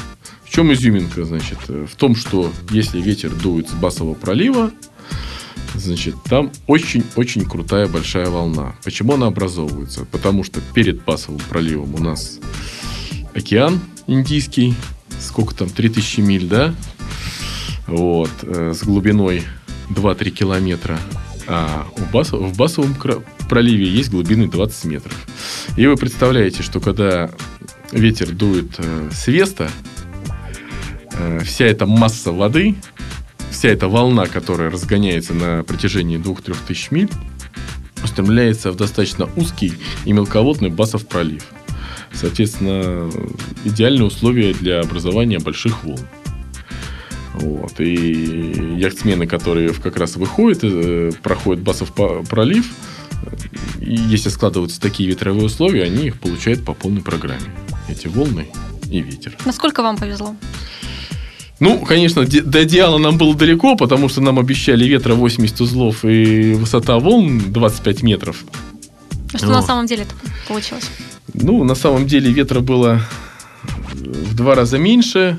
[0.56, 1.58] В чем изюминка, значит?
[1.68, 4.72] э, В том, что если ветер дует с Басового пролива,
[5.74, 8.74] значит, там очень-очень крутая большая волна.
[8.86, 10.06] Почему она образовывается?
[10.06, 12.40] Потому что перед Басовым проливом у нас
[13.34, 14.76] океан Индийский,
[15.20, 16.74] сколько там, 3000 миль, да?
[17.86, 19.44] Вот, э, с глубиной
[19.90, 20.98] 2-3 километра.
[21.48, 22.96] А у Басов- в Басовом
[23.50, 25.28] проливе есть глубины 20 метров.
[25.76, 27.30] И вы представляете, что когда
[27.92, 29.70] ветер дует э, с веста,
[31.18, 32.76] э, вся эта масса воды,
[33.52, 37.10] вся эта волна, которая разгоняется на протяжении 2-3 тысяч миль,
[38.04, 39.74] устремляется в достаточно узкий
[40.06, 41.44] и мелководный Басов пролив.
[42.14, 43.12] Соответственно,
[43.66, 46.00] идеальные условия для образования больших волн.
[47.34, 47.80] Вот.
[47.82, 52.66] И яхтсмены, которые как раз выходят, э, проходят Басов пролив,
[53.80, 57.54] и если складываются такие ветровые условия, они их получают по полной программе.
[57.88, 58.48] Эти волны
[58.90, 59.36] и ветер.
[59.46, 60.36] Насколько вам повезло?
[61.60, 66.54] Ну, конечно, до идеала нам было далеко, потому что нам обещали ветра 80 узлов и
[66.54, 68.44] высота волн 25 метров.
[69.34, 69.52] А Что О.
[69.52, 70.06] на самом деле
[70.48, 70.90] получилось?
[71.34, 73.02] Ну, на самом деле ветра было
[73.94, 75.38] в два раза меньше,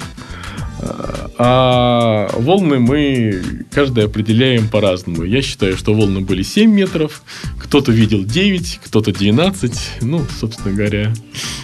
[1.38, 5.24] а- волны мы каждый определяем по-разному.
[5.24, 7.22] Я считаю, что волны были 7 метров,
[7.58, 9.72] кто-то видел 9, кто-то 12.
[10.02, 11.12] Ну, собственно говоря,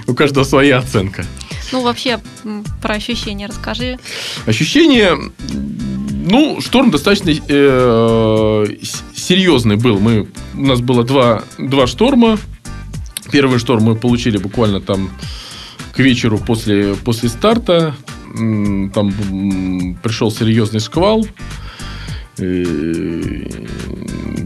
[0.06, 1.24] у каждого своя оценка.
[1.72, 2.20] Ну, вообще,
[2.82, 3.98] про ощущения расскажи.
[4.44, 5.32] Ощущение, м,
[6.28, 8.66] ну, шторм достаточно э,
[9.14, 9.98] серьезный был.
[9.98, 12.38] Мы, у нас было два, два шторма.
[13.30, 15.10] Первый шторм мы получили буквально там
[15.94, 17.94] к вечеру после, после старта.
[18.34, 19.12] Там
[20.02, 21.26] пришел серьезный шквал.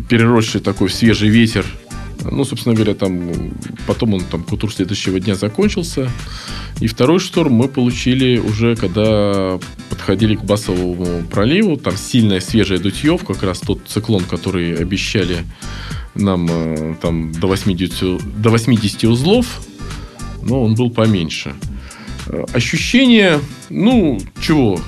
[0.08, 1.64] Переросший такой свежий ветер.
[2.30, 3.52] Ну, собственно говоря, там
[3.86, 6.10] потом он там к утру следующего дня закончился.
[6.80, 11.76] И второй шторм мы получили уже, когда подходили к Басовому проливу.
[11.76, 15.44] Там сильное свежее дутье, как раз тот циклон, который обещали
[16.14, 19.60] нам э, там до 80, до 80 узлов,
[20.42, 21.54] но он был поменьше.
[22.52, 24.80] Ощущение, ну, чего?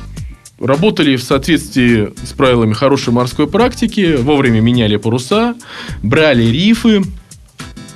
[0.60, 5.54] работали в соответствии с правилами хорошей морской практики, вовремя меняли паруса,
[6.02, 7.02] брали рифы,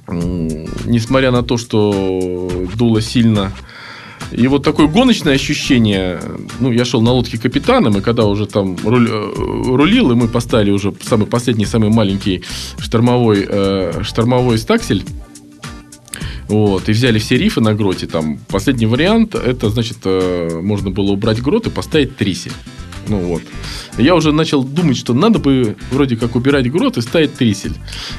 [0.09, 3.53] несмотря на то, что дуло сильно.
[4.31, 6.21] И вот такое гоночное ощущение,
[6.59, 10.27] ну, я шел на лодке капитаном, и когда уже там руль, э, рулил, и мы
[10.27, 12.43] поставили уже самый последний, самый маленький
[12.79, 15.05] штормовой, э, штормовой стаксель,
[16.49, 18.07] вот, и взяли все рифы на гроте.
[18.07, 22.53] Там последний вариант, это значит, э, можно было убрать грот и поставить трисель.
[23.09, 23.43] Ну вот.
[23.99, 27.75] Я уже начал думать, что надо бы вроде как убирать грот и ставить трисель.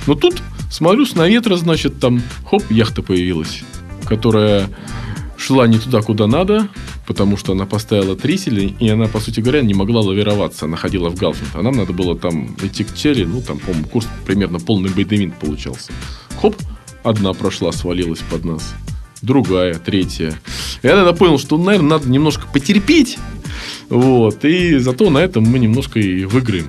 [0.08, 3.64] Но тут смотрю с наветра, значит, там хоп, яхта появилась,
[4.06, 4.70] которая
[5.38, 6.70] шла не туда, куда надо,
[7.06, 10.66] потому что она поставила трисель, и она, по сути говоря, не могла лавироваться.
[10.66, 11.50] Она в галфинг.
[11.54, 15.36] А нам надо было там идти к черри, ну, там, по-моему, курс примерно полный бейдевинт
[15.36, 15.92] получался.
[16.42, 16.56] Хоп,
[17.04, 18.74] Одна прошла, свалилась под нас.
[19.22, 20.34] Другая, третья.
[20.84, 23.18] Я тогда понял, что, наверное, надо немножко потерпеть.
[23.90, 24.44] Вот.
[24.46, 26.68] И зато на этом мы немножко и выиграем.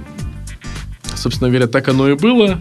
[1.15, 2.61] Собственно говоря, так оно и было.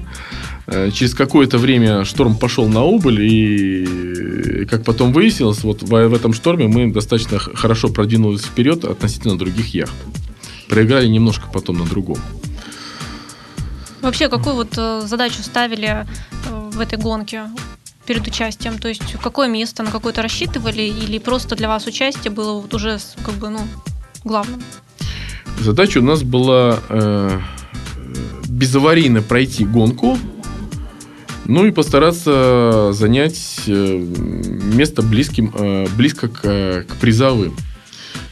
[0.65, 6.33] Э, через какое-то время шторм пошел на убыль, и, как потом выяснилось, вот в, этом
[6.33, 9.93] шторме мы достаточно хорошо продвинулись вперед относительно других яхт.
[10.69, 12.17] Проиграли немножко потом на другом.
[14.01, 16.05] Вообще, какую вот э, задачу ставили
[16.73, 17.43] в этой гонке
[18.05, 18.79] перед участием?
[18.79, 22.99] То есть какое место, на какое-то рассчитывали или просто для вас участие было вот уже
[23.25, 23.59] как бы, ну,
[24.23, 24.62] главным?
[25.59, 27.39] Задача у нас была э,
[28.47, 30.17] безаварийно пройти гонку,
[31.45, 33.97] ну и постараться занять э,
[34.73, 37.55] место близким, э, близко к, к призовым.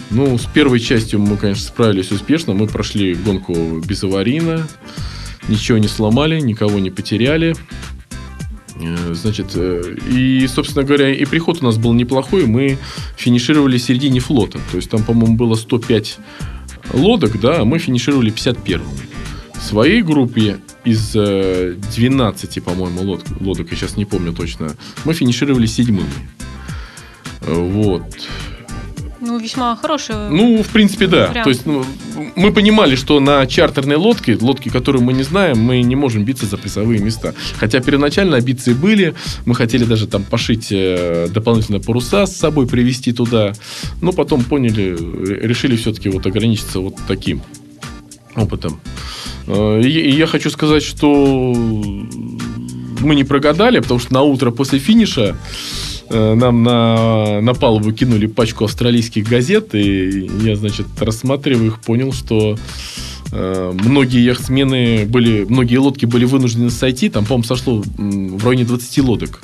[0.09, 2.53] Ну, с первой частью мы, конечно, справились успешно.
[2.53, 4.67] Мы прошли гонку безаварийно,
[5.47, 7.55] ничего не сломали, никого не потеряли.
[8.75, 12.45] Э, значит, э, и, собственно говоря, и приход у нас был неплохой.
[12.45, 12.77] Мы
[13.15, 14.59] финишировали в середине флота.
[14.71, 16.17] То есть там, по-моему, было 105
[16.93, 18.81] лодок, да, а мы финишировали 51
[19.55, 25.13] В своей группе из 12, э, по-моему, лодок, лодок, я сейчас не помню точно, мы
[25.13, 26.09] финишировали седьмыми.
[27.41, 28.05] Вот.
[29.31, 30.15] Ну, весьма хороший.
[30.29, 31.27] Ну, в принципе, да.
[31.27, 31.43] Вариант.
[31.45, 31.85] То есть, ну,
[32.35, 36.45] мы понимали, что на чартерной лодке, лодки, которую мы не знаем, мы не можем биться
[36.45, 37.33] за призовые места.
[37.57, 39.15] Хотя первоначально амбиции были.
[39.45, 43.53] Мы хотели даже там пошить э, дополнительные паруса с собой, привезти туда.
[44.01, 44.97] Но потом поняли,
[45.47, 47.41] решили все-таки вот ограничиться вот таким
[48.35, 48.81] опытом.
[49.47, 51.53] Э, и я хочу сказать, что
[52.99, 55.37] мы не прогадали, потому что на утро после финиша
[56.11, 62.57] нам на, на палубу кинули пачку австралийских газет, и я, значит, рассматривая их, понял, что
[63.31, 68.99] э, многие яхтсмены были, многие лодки были вынуждены сойти, там, по-моему, сошло в районе 20
[68.99, 69.41] лодок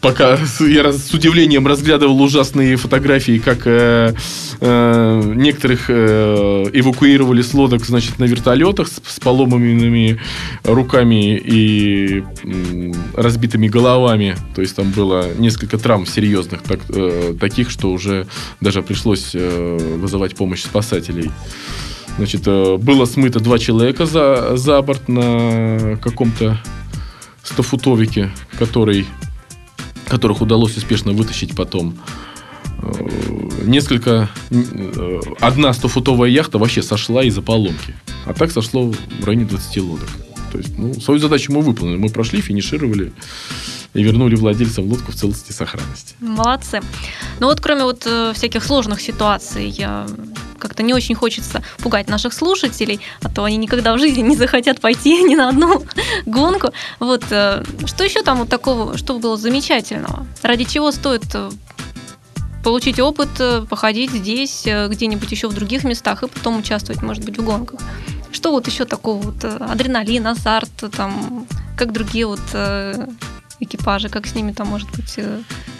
[0.00, 4.14] пока я с удивлением разглядывал ужасные фотографии, как э,
[4.60, 10.18] э, некоторых э, эвакуировали с лодок, значит, на вертолетах с, с поломанными
[10.64, 14.36] руками и э, разбитыми головами.
[14.54, 18.26] То есть там было несколько травм серьезных, так, э, таких, что уже
[18.60, 21.30] даже пришлось э, вызывать помощь спасателей.
[22.16, 26.58] Значит, э, было смыто два человека за, за борт на каком-то
[27.42, 29.06] стофутовике, который
[30.10, 31.98] которых удалось успешно вытащить потом.
[32.82, 32.92] Э,
[33.64, 34.28] несколько...
[34.50, 37.94] Э, одна 100-футовая яхта вообще сошла из-за поломки.
[38.26, 40.08] А так сошло в районе 20 лодок.
[40.52, 41.96] То есть, ну, свою задачу мы выполнили.
[41.96, 43.12] Мы прошли, финишировали
[43.94, 46.14] и вернули владельцам лодку в целости и сохранности.
[46.20, 46.80] Молодцы.
[47.40, 50.06] Ну вот кроме вот э, всяких сложных ситуаций, я
[50.60, 54.80] как-то не очень хочется пугать наших слушателей, а то они никогда в жизни не захотят
[54.80, 55.84] пойти ни на одну
[56.26, 56.72] гонку.
[57.00, 60.26] Вот э, что еще там вот такого, что было замечательного?
[60.42, 61.50] Ради чего стоит э,
[62.62, 67.38] получить опыт, э, походить здесь, где-нибудь еще в других местах и потом участвовать, может быть,
[67.38, 67.80] в гонках?
[68.30, 71.46] Что вот еще такого вот адреналин, азарт, там,
[71.76, 72.40] как другие вот
[73.60, 75.18] экипажи, как с ними там, может быть,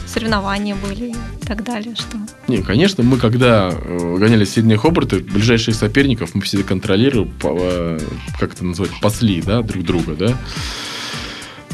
[0.07, 1.95] соревнования были и так далее?
[1.95, 2.19] Что?
[2.49, 7.99] Не, конечно, мы когда э, гоняли Сидней Хобарты, ближайших соперников мы всегда контролировали, э,
[8.39, 10.37] как это называть, пасли, да, друг друга, да.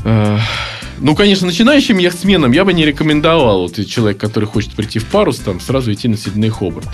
[0.04, 0.38] Э,
[0.98, 5.38] ну, конечно, начинающим яхтсменам я бы не рекомендовал, вот человек, который хочет прийти в парус,
[5.38, 6.88] там сразу идти на Сидней Хобарт.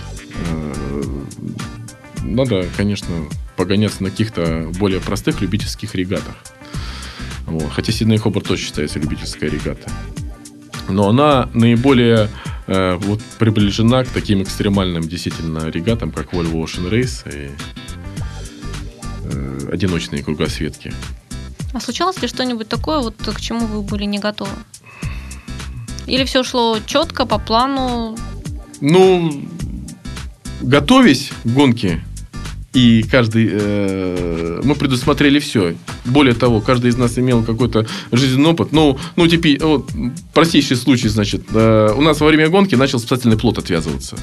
[2.24, 3.14] Надо, конечно,
[3.56, 6.34] погоняться на каких-то более простых любительских регатах.
[7.46, 7.70] Вот.
[7.72, 9.90] Хотя Сидней Хобарт тоже считается любительская регата
[10.88, 12.28] но она наиболее
[12.66, 17.50] э, вот, приближена к таким экстремальным действительно регатам, как Volvo Ocean Race и
[19.24, 20.92] э, одиночные кругосветки.
[21.72, 24.50] А случалось ли что-нибудь такое, вот к чему вы были не готовы?
[26.06, 28.16] Или все шло четко, по плану?
[28.80, 29.44] Ну,
[30.60, 32.02] готовясь к гонке,
[32.72, 35.74] и каждый, э, мы предусмотрели все.
[36.06, 38.72] Более того, каждый из нас имел какой-то жизненный опыт.
[38.72, 39.90] Ну, ну теперь, вот,
[40.32, 44.16] простейший случай, значит, э, у нас во время гонки начал спасательный плот отвязываться.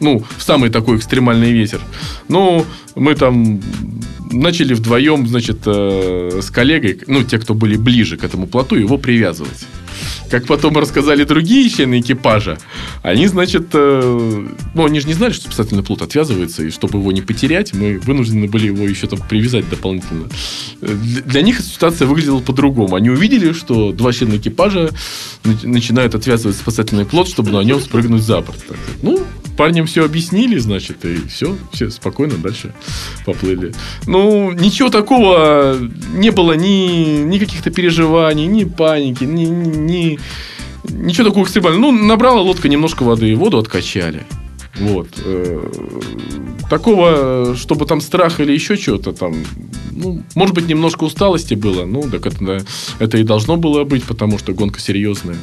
[0.00, 1.80] Ну, в самый такой экстремальный ветер.
[2.28, 3.60] Ну, мы там
[4.32, 8.96] начали вдвоем, значит, э, с коллегой, ну, те, кто были ближе к этому плоту, его
[8.96, 9.66] привязывать.
[10.30, 12.58] Как потом рассказали другие члены экипажа,
[13.02, 17.12] они, значит, э, ну, они же не знали, что спасательный плот отвязывается, и чтобы его
[17.12, 20.28] не потерять, мы вынуждены были его еще там привязать дополнительно.
[20.80, 22.96] Для, них ситуация выглядела по-другому.
[22.96, 24.90] Они увидели, что два члена экипажа
[25.44, 28.62] начинают отвязывать спасательный плот, чтобы на нем спрыгнуть за борт.
[29.02, 29.26] Ну,
[29.60, 32.72] парням все объяснили, значит, и все, все спокойно дальше
[33.26, 33.74] поплыли.
[34.06, 35.76] Ну, ничего такого
[36.14, 40.18] не было, ни, ни каких-то переживаний, ни паники, ни, ни,
[40.88, 41.92] ничего такого экстремального.
[41.92, 44.22] Ну, набрала лодка немножко воды, воду откачали.
[44.76, 45.08] Вот.
[45.26, 45.70] Э,
[46.70, 49.34] такого, чтобы там страх или еще что-то там,
[49.92, 52.64] ну, может быть, немножко усталости было, ну, так это,
[52.98, 55.36] это и должно было быть, потому что гонка серьезная.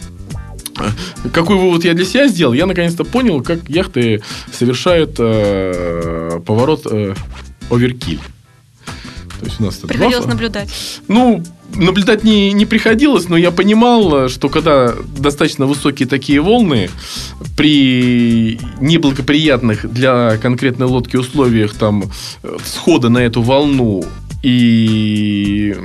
[1.34, 2.54] Какой вывод я для себя сделал?
[2.54, 4.22] Я наконец-то понял, как яхты
[4.52, 7.14] совершают э, поворот э,
[7.70, 8.20] оверкиль.
[9.40, 10.34] То есть у нас Приходилось два...
[10.34, 10.70] наблюдать.
[11.08, 11.44] Ну,
[11.76, 16.90] наблюдать не, не приходилось, но я понимал, что когда достаточно высокие такие волны,
[17.56, 22.06] при неблагоприятных для конкретной лодки условиях там
[22.66, 24.04] схода на эту волну
[24.42, 25.76] и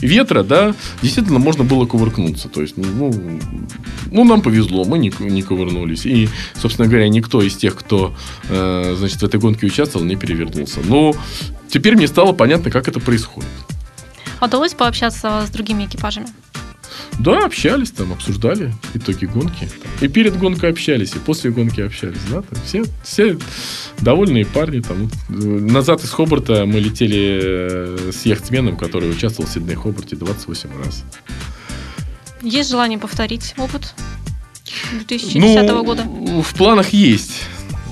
[0.00, 2.48] ветра, да, действительно можно было кувыркнуться.
[2.48, 3.12] То есть, ну,
[4.10, 6.06] ну нам повезло, мы не, не кувырнулись.
[6.06, 8.14] И, собственно говоря, никто из тех, кто,
[8.48, 10.80] э, значит, в этой гонке участвовал, не перевернулся.
[10.84, 11.14] Но
[11.68, 13.48] теперь мне стало понятно, как это происходит.
[14.40, 16.26] Удалось пообщаться с другими экипажами?
[17.18, 19.68] Да, общались там, обсуждали итоги гонки.
[20.00, 22.18] И перед гонкой общались, и после гонки общались.
[22.30, 23.38] Да, там все, все
[23.98, 24.80] довольные парни.
[24.80, 25.10] Там.
[25.28, 31.04] Назад из Хобарта мы летели э, с яхтсменом, который участвовал в Сидней Хобарте 28 раз.
[32.42, 33.94] Есть желание повторить опыт
[34.92, 36.04] 2010 ну, года?
[36.04, 37.42] В планах есть.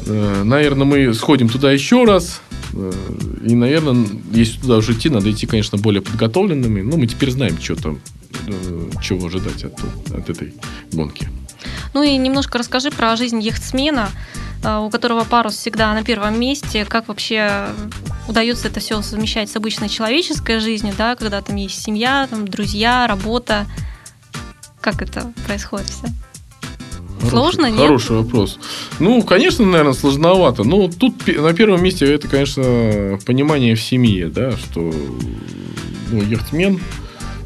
[0.06, 2.40] Э, наверное, мы сходим туда еще раз.
[2.72, 2.92] Э,
[3.44, 6.82] и, наверное, если туда уже идти, надо идти, конечно, более подготовленными.
[6.82, 8.00] Но мы теперь знаем, что там
[9.02, 9.74] чего ожидать от,
[10.12, 10.54] от этой
[10.92, 11.28] гонки.
[11.92, 14.10] Ну и немножко расскажи про жизнь яхтсмена,
[14.62, 16.84] э, у которого парус всегда на первом месте.
[16.84, 17.68] Как вообще
[18.28, 23.06] удается это все совмещать с обычной человеческой жизнью, да, когда там есть семья, там, друзья,
[23.06, 23.66] работа.
[24.80, 26.08] Как это происходит все?
[27.20, 27.80] Хороший, Сложно, нет?
[27.80, 28.58] Хороший вопрос.
[28.98, 30.62] Ну, конечно, наверное, сложновато.
[30.64, 34.92] Но тут на первом месте это, конечно, понимание в семье, да, что
[36.10, 36.80] ну, яхтсмен–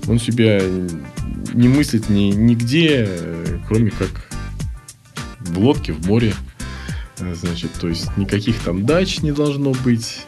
[0.08, 0.60] он себя
[1.54, 3.08] не мыслит ни, нигде,
[3.68, 4.10] кроме как
[5.40, 6.34] в лодке, в море.
[7.16, 10.20] Значит, то есть никаких там дач не должно быть,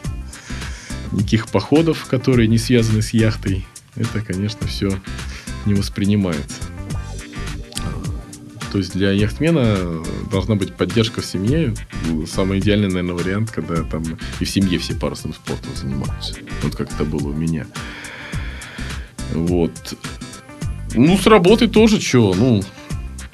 [1.11, 3.65] никаких походов, которые не связаны с яхтой.
[3.95, 4.89] Это, конечно, все
[5.65, 6.57] не воспринимается.
[8.71, 10.01] То есть для яхтмена
[10.31, 11.75] должна быть поддержка в семье.
[12.25, 14.03] Самый идеальный, наверное, вариант, когда там
[14.39, 16.35] и в семье все парусным спортом занимаются.
[16.63, 17.67] Вот как это было у меня.
[19.31, 19.71] Вот.
[20.93, 22.61] Ну, с работы тоже что, ну,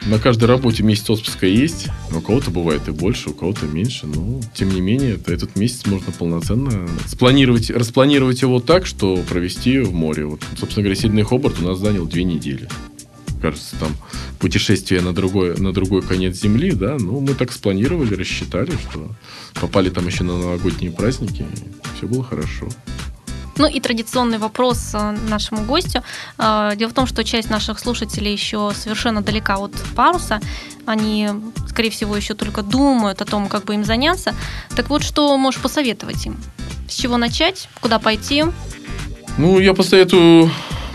[0.06, 1.88] на каждой работе месяц отпуска есть.
[2.16, 4.08] У кого-то бывает и больше, у кого-то меньше.
[4.08, 9.93] Но, тем не менее, этот месяц можно полноценно спланировать, распланировать его так, что провести в
[9.93, 10.26] море.
[10.26, 12.70] Вот, собственно говоря, Сидней Хобарт у нас занял две недели.
[13.41, 13.91] Кажется, там
[14.39, 16.98] путешествие на другой, на другой конец земли, да.
[17.00, 19.12] Ну, мы так спланировали, рассчитали, что
[19.60, 21.45] попали там еще на новогодние праздники.
[21.98, 22.70] Все было хорошо.
[23.58, 26.03] Ну и традиционный вопрос э, нашему гостю.
[26.38, 30.39] Э, дело в том, что часть наших слушателей еще совершенно далека от паруса.
[30.86, 31.30] Они,
[31.68, 34.36] скорее всего, еще только думают о том, как бы им заняться.
[34.76, 36.38] Так вот, что можешь посоветовать им?
[36.88, 37.68] С чего начать?
[37.82, 38.45] Куда пойти?
[39.38, 40.51] Ну, я посоветую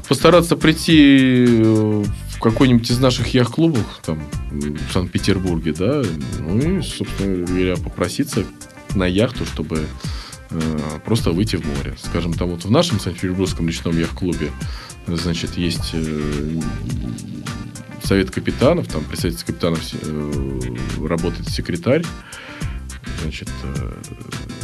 [0.09, 6.03] постараться прийти э, в какой-нибудь из наших яхт-клубов, там, в Санкт-Петербурге, да,
[6.41, 8.45] ну и, собственно говоря, попроситься
[8.95, 9.87] на яхту, чтобы
[11.05, 11.95] просто выйти в море.
[12.03, 14.51] Скажем, там вот в нашем Санкт-Петербургском личном яхт-клубе,
[15.07, 16.61] значит, есть э,
[18.03, 20.61] совет капитанов, там представитель капитанов э,
[21.07, 22.05] работает секретарь,
[23.23, 23.49] значит,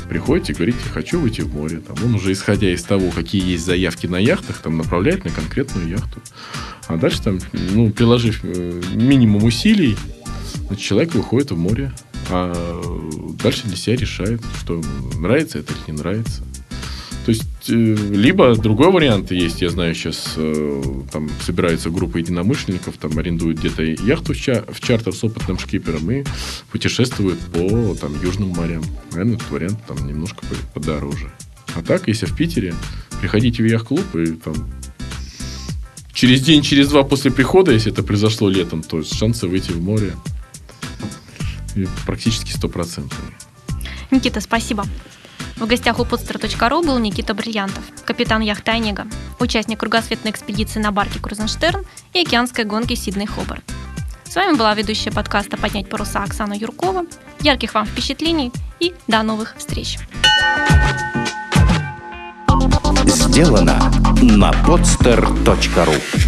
[0.08, 1.78] приходите, говорите, хочу выйти в море.
[1.78, 5.88] Там, он уже, исходя из того, какие есть заявки на яхтах, там направляет на конкретную
[5.88, 6.20] яхту.
[6.86, 9.96] А дальше там, ну, приложив минимум усилий,
[10.66, 11.92] значит, человек выходит в море
[12.30, 12.82] а
[13.42, 14.80] дальше для себя решает, что
[15.18, 16.42] нравится это или не нравится.
[17.24, 22.18] То есть есть, э, либо другой вариант есть, я знаю, сейчас э, там собирается группа
[22.18, 26.24] единомышленников, там арендуют где-то яхту в, ча- в чартер с опытным шкипером и
[26.70, 28.82] путешествуют по там южным морям.
[29.12, 31.30] Наверное, этот вариант там немножко подороже.
[31.74, 32.74] А так, если в Питере,
[33.20, 34.54] приходите в яхт-клуб и там
[36.12, 40.12] через день, через два после прихода, если это произошло летом, то шансы выйти в море
[42.06, 43.32] практически стопроцентные.
[44.10, 44.84] Никита, спасибо.
[45.56, 49.06] В гостях у podster.ru был Никита Бриллиантов, капитан яхты «Онега»,
[49.40, 53.64] участник кругосветной экспедиции на барке «Крузенштерн» и океанской гонки «Сидней Хобарт».
[54.24, 57.06] С вами была ведущая подкаста «Поднять паруса» Оксана Юркова.
[57.40, 59.98] Ярких вам впечатлений и до новых встреч!
[63.06, 66.27] Сделано на podster.ru